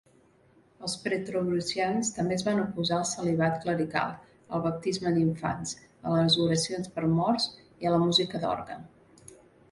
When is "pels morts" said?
6.95-7.45